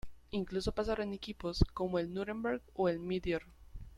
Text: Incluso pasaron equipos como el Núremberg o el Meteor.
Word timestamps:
Incluso 0.31 0.71
pasaron 0.71 1.13
equipos 1.13 1.63
como 1.75 1.99
el 1.99 2.11
Núremberg 2.11 2.63
o 2.73 2.89
el 2.89 2.99
Meteor. 2.99 3.43